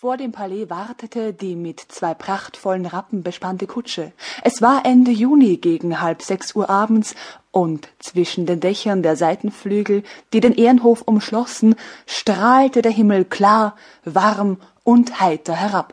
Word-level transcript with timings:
Vor 0.00 0.16
dem 0.16 0.32
Palais 0.32 0.70
wartete 0.70 1.34
die 1.34 1.54
mit 1.54 1.78
zwei 1.78 2.14
prachtvollen 2.14 2.86
Rappen 2.86 3.22
bespannte 3.22 3.66
Kutsche. 3.66 4.12
Es 4.42 4.62
war 4.62 4.86
Ende 4.86 5.10
Juni 5.10 5.58
gegen 5.58 6.00
halb 6.00 6.22
sechs 6.22 6.56
Uhr 6.56 6.70
abends, 6.70 7.14
und 7.50 7.86
zwischen 7.98 8.46
den 8.46 8.60
Dächern 8.60 9.02
der 9.02 9.16
Seitenflügel, 9.16 10.02
die 10.32 10.40
den 10.40 10.54
Ehrenhof 10.54 11.02
umschlossen, 11.02 11.74
strahlte 12.06 12.80
der 12.80 12.92
Himmel 12.92 13.26
klar, 13.26 13.76
warm 14.06 14.56
und 14.84 15.20
heiter 15.20 15.52
herab. 15.52 15.92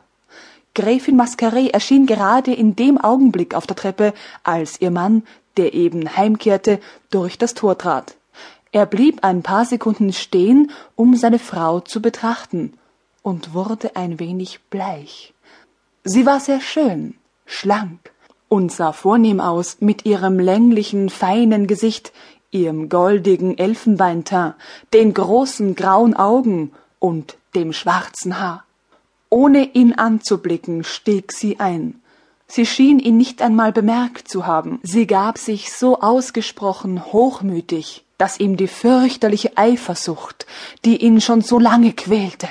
Gräfin 0.74 1.18
Mascaret 1.18 1.74
erschien 1.74 2.06
gerade 2.06 2.54
in 2.54 2.78
dem 2.78 2.98
Augenblick 2.98 3.56
auf 3.56 3.68
der 3.68 3.76
Treppe, 3.76 4.14
als 4.42 4.80
ihr 4.80 4.92
Mann, 4.92 5.24
der 5.58 5.74
eben 5.74 6.16
heimkehrte, 6.16 6.80
durch 7.10 7.38
das 7.38 7.56
Tor 7.56 7.78
trat. 7.78 8.16
Er 8.72 8.86
blieb 8.86 9.26
ein 9.26 9.44
paar 9.44 9.66
Sekunden 9.66 10.14
stehen, 10.14 10.72
um 10.96 11.18
seine 11.18 11.40
Frau 11.40 11.82
zu 11.82 12.02
betrachten, 12.02 12.72
und 13.28 13.54
wurde 13.54 13.98
ein 13.98 14.22
wenig 14.22 14.62
bleich. 14.70 15.34
Sie 16.06 16.26
war 16.26 16.40
sehr 16.40 16.62
schön, 16.62 17.16
schlank 17.46 18.14
und 18.48 18.72
sah 18.72 18.94
vornehm 18.94 19.42
aus 19.42 19.82
mit 19.82 20.06
ihrem 20.06 20.40
länglichen, 20.40 21.10
feinen 21.10 21.68
Gesicht, 21.68 22.14
ihrem 22.52 22.88
goldigen 22.88 23.58
Elfenbeinteint, 23.58 24.56
den 24.94 25.14
großen 25.14 25.76
grauen 25.76 26.14
Augen 26.14 26.72
und 27.00 27.36
dem 27.54 27.74
schwarzen 27.74 28.40
Haar. 28.40 28.64
Ohne 29.30 29.74
ihn 29.74 29.92
anzublicken, 29.92 30.86
stieg 30.86 31.34
sie 31.34 31.60
ein. 31.60 32.02
Sie 32.48 32.66
schien 32.66 32.98
ihn 32.98 33.18
nicht 33.18 33.42
einmal 33.42 33.74
bemerkt 33.74 34.30
zu 34.30 34.46
haben. 34.46 34.80
Sie 34.84 35.06
gab 35.06 35.38
sich 35.38 35.74
so 35.74 36.00
ausgesprochen 36.00 37.12
hochmütig, 37.12 38.06
dass 38.18 38.40
ihm 38.40 38.56
die 38.56 38.70
fürchterliche 38.70 39.58
Eifersucht, 39.58 40.46
die 40.86 41.04
ihn 41.04 41.20
schon 41.20 41.42
so 41.42 41.60
lange 41.60 41.92
quälte, 41.92 42.48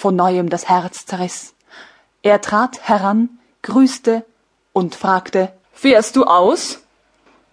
von 0.00 0.16
neuem 0.16 0.48
das 0.48 0.66
Herz 0.68 1.04
zerriss. 1.04 1.54
Er 2.22 2.40
trat 2.40 2.88
heran, 2.88 3.28
grüßte 3.62 4.24
und 4.72 4.94
fragte 4.94 5.52
Fährst 5.72 6.16
du 6.16 6.24
aus? 6.24 6.80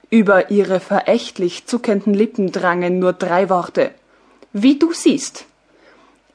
Über 0.09 0.49
ihre 0.49 0.79
verächtlich 0.79 1.65
zuckenden 1.65 2.13
Lippen 2.13 2.53
drangen 2.53 2.99
nur 2.99 3.11
drei 3.11 3.49
Worte. 3.49 3.91
Wie 4.53 4.79
du 4.79 4.93
siehst. 4.93 5.45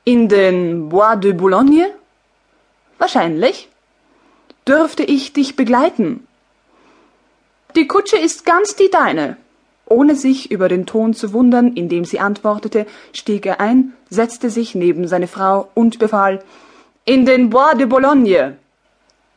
In 0.05 0.29
den 0.29 0.91
Bois 0.91 1.17
de 1.17 1.33
Boulogne? 1.33 1.91
Wahrscheinlich. 2.99 3.69
Dürfte 4.69 5.05
ich 5.05 5.33
dich 5.33 5.57
begleiten? 5.57 6.27
Die 7.75 7.89
Kutsche 7.89 8.19
ist 8.19 8.45
ganz 8.45 8.77
die 8.77 8.91
deine. 8.91 9.39
Ohne 9.93 10.17
sich 10.17 10.51
über 10.51 10.71
den 10.71 10.87
Ton 10.87 11.13
zu 11.13 11.35
wundern, 11.35 11.75
in 11.75 11.91
dem 11.91 12.07
sie 12.07 12.19
antwortete, 12.19 12.87
stieg 13.13 13.45
er 13.45 13.61
ein, 13.61 13.93
setzte 14.09 14.49
sich 14.49 14.75
neben 14.75 15.07
seine 15.07 15.29
Frau 15.29 15.69
und 15.75 15.99
befahl 15.99 16.43
In 17.05 17.27
den 17.27 17.51
Bois 17.51 17.75
de 17.75 17.85
Boulogne. 17.85 18.57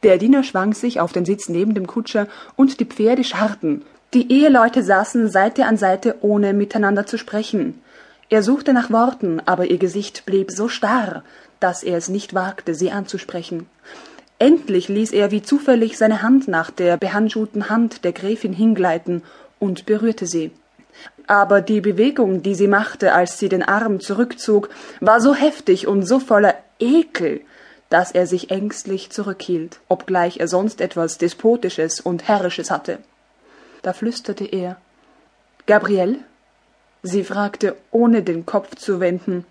Der 0.04 0.18
Diener 0.18 0.44
schwang 0.44 0.74
sich 0.74 1.02
auf 1.02 1.12
den 1.12 1.26
Sitz 1.26 1.50
neben 1.50 1.74
dem 1.74 1.88
Kutscher, 1.88 2.28
und 2.56 2.80
die 2.80 2.86
Pferde 2.86 3.26
scharrten. 3.26 3.82
Die 4.14 4.32
Eheleute 4.32 4.82
saßen 4.82 5.30
Seite 5.30 5.66
an 5.66 5.76
Seite, 5.76 6.16
ohne 6.22 6.54
miteinander 6.54 7.06
zu 7.06 7.18
sprechen. 7.18 7.82
Er 8.30 8.42
suchte 8.42 8.72
nach 8.72 8.90
Worten, 8.92 9.42
aber 9.46 9.66
ihr 9.66 9.78
Gesicht 9.78 10.26
blieb 10.26 10.52
so 10.52 10.70
starr, 10.70 11.24
dass 11.60 11.84
er 11.84 11.98
es 11.98 12.08
nicht 12.08 12.34
wagte, 12.34 12.76
sie 12.76 12.92
anzusprechen. 12.92 13.68
Endlich 14.40 14.88
ließ 14.88 15.12
er 15.12 15.32
wie 15.32 15.42
zufällig 15.42 15.98
seine 15.98 16.22
Hand 16.22 16.48
nach 16.48 16.72
der 16.72 16.96
behandschuhten 16.96 17.70
Hand 17.70 18.06
der 18.06 18.14
Gräfin 18.14 18.54
hingleiten 18.54 19.22
und 19.66 19.86
berührte 19.86 20.28
sie. 20.28 20.52
Aber 21.28 21.62
die 21.62 21.82
Bewegung, 21.82 22.44
die 22.44 22.56
sie 22.56 22.68
machte, 22.68 23.14
als 23.14 23.40
sie 23.40 23.50
den 23.50 23.64
Arm 23.64 24.00
zurückzog, 24.00 24.70
war 25.02 25.20
so 25.20 25.34
heftig 25.34 25.88
und 25.88 26.04
so 26.04 26.20
voller 26.20 26.56
Ekel, 26.80 27.42
dass 27.90 28.12
er 28.12 28.28
sich 28.28 28.52
ängstlich 28.52 29.10
zurückhielt, 29.10 29.80
obgleich 29.88 30.38
er 30.40 30.48
sonst 30.48 30.82
etwas 30.82 31.18
Despotisches 31.18 32.00
und 32.00 32.28
Herrisches 32.28 32.72
hatte. 32.72 33.00
Da 33.82 33.94
flüsterte 33.94 34.46
er 34.46 34.78
Gabriel? 35.66 36.20
Sie 37.04 37.24
fragte, 37.24 37.76
ohne 37.92 38.24
den 38.24 38.46
Kopf 38.46 38.76
zu 38.76 39.00
wenden. 39.00 39.46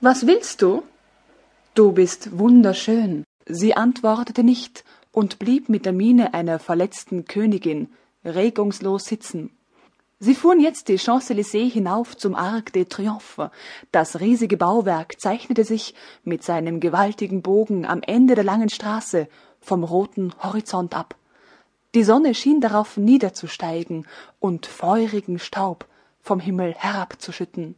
Was 0.00 0.26
willst 0.26 0.62
du? 0.62 0.82
Du 1.74 1.92
bist 1.92 2.38
wunderschön. 2.38 3.24
Sie 3.46 3.74
antwortete 3.74 4.44
nicht 4.44 4.84
und 5.12 5.38
blieb 5.38 5.68
mit 5.68 5.86
der 5.86 5.92
Miene 5.92 6.34
einer 6.34 6.58
verletzten 6.58 7.24
Königin, 7.24 7.88
regungslos 8.24 9.04
sitzen. 9.06 9.50
Sie 10.20 10.34
fuhren 10.34 10.60
jetzt 10.60 10.88
die 10.88 10.98
Champs-Élysées 10.98 11.70
hinauf 11.70 12.16
zum 12.16 12.34
Arc 12.34 12.72
de 12.72 12.84
Triomphe. 12.86 13.50
Das 13.92 14.20
riesige 14.20 14.56
Bauwerk 14.56 15.20
zeichnete 15.20 15.64
sich 15.64 15.94
mit 16.22 16.42
seinem 16.42 16.80
gewaltigen 16.80 17.42
Bogen 17.42 17.84
am 17.84 18.00
Ende 18.00 18.34
der 18.34 18.44
langen 18.44 18.70
Straße 18.70 19.28
vom 19.60 19.84
roten 19.84 20.32
Horizont 20.42 20.94
ab. 20.94 21.16
Die 21.94 22.04
Sonne 22.04 22.34
schien 22.34 22.60
darauf 22.60 22.96
niederzusteigen 22.96 24.06
und 24.40 24.66
feurigen 24.66 25.38
Staub 25.38 25.86
vom 26.20 26.40
Himmel 26.40 26.74
herabzuschütten. 26.74 27.76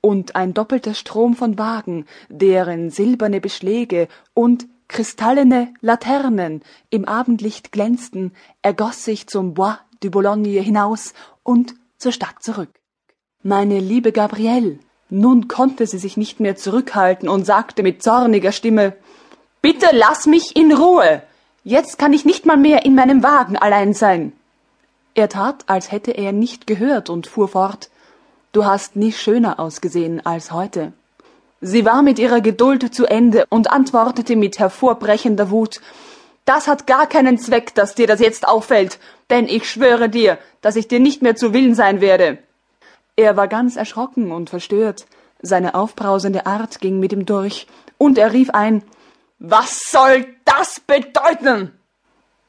Und 0.00 0.36
ein 0.36 0.52
doppelter 0.52 0.94
Strom 0.94 1.34
von 1.34 1.58
Wagen, 1.58 2.06
deren 2.28 2.90
silberne 2.90 3.40
Beschläge 3.40 4.08
und 4.34 4.66
Kristallene 4.92 5.72
Laternen 5.80 6.62
im 6.90 7.06
Abendlicht 7.06 7.72
glänzten, 7.72 8.32
ergoss 8.60 9.04
sich 9.04 9.26
zum 9.26 9.54
Bois 9.54 9.78
de 10.02 10.10
Boulogne 10.10 10.60
hinaus 10.60 11.14
und 11.42 11.74
zur 11.96 12.12
Stadt 12.12 12.42
zurück. 12.42 12.68
Meine 13.42 13.80
liebe 13.80 14.12
Gabrielle, 14.12 14.78
nun 15.08 15.48
konnte 15.48 15.86
sie 15.86 15.96
sich 15.96 16.18
nicht 16.18 16.40
mehr 16.40 16.56
zurückhalten 16.56 17.26
und 17.26 17.46
sagte 17.46 17.82
mit 17.82 18.02
zorniger 18.02 18.52
Stimme 18.52 18.94
Bitte 19.62 19.86
lass 19.92 20.26
mich 20.26 20.56
in 20.56 20.72
Ruhe. 20.72 21.22
Jetzt 21.64 21.98
kann 21.98 22.12
ich 22.12 22.26
nicht 22.26 22.44
mal 22.44 22.58
mehr 22.58 22.84
in 22.84 22.94
meinem 22.94 23.22
Wagen 23.22 23.56
allein 23.56 23.94
sein. 23.94 24.32
Er 25.14 25.30
tat, 25.30 25.64
als 25.68 25.90
hätte 25.90 26.10
er 26.10 26.32
nicht 26.32 26.66
gehört 26.66 27.08
und 27.08 27.26
fuhr 27.26 27.48
fort 27.48 27.90
Du 28.52 28.66
hast 28.66 28.96
nie 28.96 29.12
schöner 29.12 29.58
ausgesehen 29.58 30.24
als 30.26 30.52
heute. 30.52 30.92
Sie 31.64 31.84
war 31.84 32.02
mit 32.02 32.18
ihrer 32.18 32.40
Geduld 32.40 32.92
zu 32.92 33.06
Ende 33.06 33.46
und 33.48 33.70
antwortete 33.70 34.34
mit 34.34 34.58
hervorbrechender 34.58 35.50
Wut 35.50 35.80
Das 36.44 36.66
hat 36.66 36.88
gar 36.88 37.06
keinen 37.06 37.38
Zweck, 37.38 37.72
dass 37.76 37.94
dir 37.94 38.08
das 38.08 38.18
jetzt 38.18 38.48
auffällt, 38.48 38.98
denn 39.30 39.46
ich 39.46 39.70
schwöre 39.70 40.08
dir, 40.08 40.38
dass 40.60 40.74
ich 40.74 40.88
dir 40.88 40.98
nicht 40.98 41.22
mehr 41.22 41.36
zu 41.36 41.54
Willen 41.54 41.76
sein 41.76 42.00
werde. 42.00 42.38
Er 43.14 43.36
war 43.36 43.46
ganz 43.46 43.76
erschrocken 43.76 44.32
und 44.32 44.50
verstört, 44.50 45.06
seine 45.40 45.76
aufbrausende 45.76 46.46
Art 46.46 46.80
ging 46.80 46.98
mit 46.98 47.12
ihm 47.12 47.26
durch, 47.26 47.68
und 47.96 48.18
er 48.18 48.32
rief 48.32 48.50
ein 48.50 48.82
Was 49.38 49.88
soll 49.88 50.26
das 50.44 50.80
bedeuten? 50.80 51.78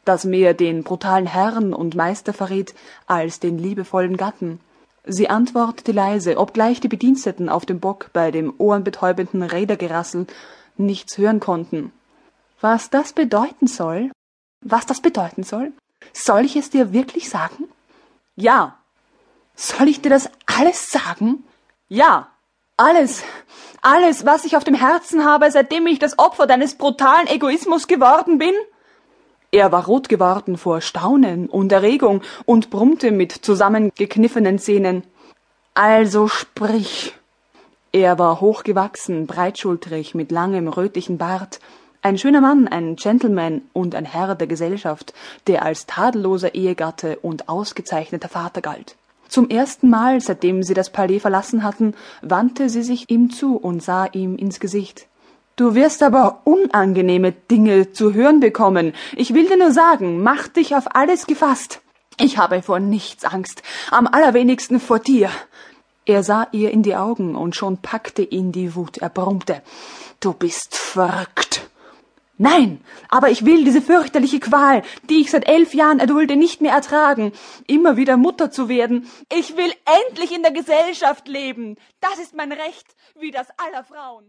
das 0.06 0.26
mehr 0.26 0.56
den 0.56 0.84
brutalen 0.84 1.28
Herrn 1.28 1.74
und 1.74 1.96
Meister 1.96 2.34
verriet 2.34 2.74
als 3.06 3.40
den 3.40 3.60
liebevollen 3.60 4.18
Gatten. 4.18 4.60
Sie 5.06 5.30
antwortete 5.30 5.92
leise, 5.92 6.38
obgleich 6.38 6.80
die 6.80 6.88
Bediensteten 6.88 7.50
auf 7.50 7.66
dem 7.66 7.80
Bock 7.80 8.10
bei 8.14 8.32
dem 8.32 8.54
ohrenbetäubenden 8.58 9.44
Rädergerassel 9.44 10.28
nichts 10.78 11.18
hören 11.18 11.40
konnten. 11.40 11.92
Was 12.62 12.90
das 12.90 13.12
bedeuten 13.12 13.68
soll? 13.68 14.12
Was 14.62 14.86
das 14.86 15.02
bedeuten 15.02 15.44
soll? 15.44 15.74
Soll 16.14 16.46
ich 16.46 16.56
es 16.56 16.70
dir 16.70 16.94
wirklich 16.94 17.30
sagen? 17.30 17.66
Ja. 18.36 18.78
Soll 19.56 19.90
ich 19.90 20.02
dir 20.02 20.10
das 20.10 20.30
alles 20.46 20.90
sagen? 20.90 21.44
Ja. 21.90 22.30
Alles. 22.78 23.24
Alles, 23.82 24.26
was 24.26 24.46
ich 24.46 24.56
auf 24.56 24.64
dem 24.64 24.76
Herzen 24.76 25.26
habe, 25.26 25.52
seitdem 25.52 25.86
ich 25.88 26.00
das 26.00 26.18
Opfer 26.18 26.48
deines 26.48 26.76
brutalen 26.76 27.28
Egoismus 27.28 27.88
geworden 27.88 28.38
bin? 28.38 28.54
Er 29.54 29.72
war 29.72 29.86
rot 29.86 30.10
geworden 30.10 30.58
vor 30.58 30.82
Staunen 30.82 31.48
und 31.48 31.72
Erregung 31.72 32.24
und 32.46 32.72
brummte 32.72 33.12
mit 33.12 33.32
zusammengekniffenen 33.32 34.58
Zähnen. 34.58 35.04
Also 35.76 36.28
sprich. 36.28 37.14
Er 37.92 38.18
war 38.18 38.42
hochgewachsen, 38.42 39.28
breitschultrig, 39.28 40.16
mit 40.16 40.32
langem 40.32 40.68
rötlichen 40.68 41.20
Bart, 41.20 41.60
ein 42.02 42.18
schöner 42.18 42.42
Mann, 42.42 42.68
ein 42.68 42.96
Gentleman 42.96 43.62
und 43.74 43.94
ein 43.94 44.06
Herr 44.06 44.34
der 44.34 44.48
Gesellschaft, 44.48 45.14
der 45.46 45.64
als 45.64 45.86
tadelloser 45.86 46.56
Ehegatte 46.56 47.20
und 47.20 47.48
ausgezeichneter 47.48 48.30
Vater 48.30 48.62
galt. 48.62 48.96
Zum 49.28 49.52
ersten 49.52 49.88
Mal, 49.88 50.20
seitdem 50.20 50.64
sie 50.64 50.74
das 50.74 50.90
Palais 50.90 51.20
verlassen 51.20 51.62
hatten, 51.62 51.94
wandte 52.24 52.70
sie 52.70 52.82
sich 52.82 53.12
ihm 53.12 53.30
zu 53.30 53.56
und 53.58 53.84
sah 53.84 54.08
ihm 54.08 54.36
ins 54.36 54.60
Gesicht. 54.60 55.06
Du 55.56 55.76
wirst 55.76 56.02
aber 56.02 56.42
unangenehme 56.46 57.32
Dinge 57.32 57.92
zu 57.92 58.14
hören 58.14 58.40
bekommen. 58.40 58.94
Ich 59.16 59.36
will 59.36 59.48
dir 59.48 59.58
nur 59.58 59.72
sagen, 59.72 60.24
mach 60.24 60.48
dich 60.48 60.76
auf 60.76 60.96
alles 60.96 61.28
gefasst. 61.28 61.82
Ich 62.20 62.40
habe 62.40 62.64
vor 62.64 62.80
nichts 62.80 63.24
Angst, 63.24 63.62
am 63.92 64.08
allerwenigsten 64.08 64.80
vor 64.80 65.00
dir. 65.00 65.30
Er 66.06 66.24
sah 66.24 66.48
ihr 66.52 66.72
in 66.72 66.82
die 66.82 66.96
Augen 66.96 67.36
und 67.36 67.56
schon 67.56 67.78
packte 67.78 68.24
ihn 68.24 68.52
die 68.52 68.76
Wut. 68.76 68.98
Er 68.98 69.10
brummte. 69.10 69.62
Du 70.20 70.34
bist 70.34 70.76
verrückt. 70.76 71.70
Nein, 72.38 72.84
aber 73.10 73.30
ich 73.30 73.46
will 73.46 73.64
diese 73.64 73.82
fürchterliche 73.82 74.40
Qual, 74.40 74.82
die 75.10 75.22
ich 75.22 75.30
seit 75.30 75.48
elf 75.48 75.76
Jahren 75.76 76.00
erdulde, 76.00 76.36
nicht 76.36 76.62
mehr 76.62 76.74
ertragen, 76.74 77.32
immer 77.68 77.96
wieder 77.96 78.18
Mutter 78.18 78.50
zu 78.50 78.68
werden. 78.70 79.08
Ich 79.32 79.56
will 79.56 79.72
endlich 80.08 80.36
in 80.36 80.42
der 80.42 80.52
Gesellschaft 80.52 81.28
leben. 81.28 81.78
Das 82.02 82.18
ist 82.18 82.36
mein 82.36 82.52
Recht, 82.52 82.96
wie 83.20 83.32
das 83.32 83.48
aller 83.58 83.84
Frauen. 83.84 84.22